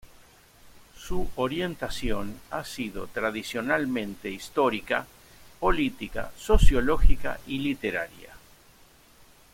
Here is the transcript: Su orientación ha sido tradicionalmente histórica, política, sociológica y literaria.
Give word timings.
Su 0.97 1.29
orientación 1.35 2.39
ha 2.49 2.65
sido 2.65 3.05
tradicionalmente 3.05 4.31
histórica, 4.31 5.05
política, 5.59 6.31
sociológica 6.39 7.39
y 7.45 7.59
literaria. 7.59 8.33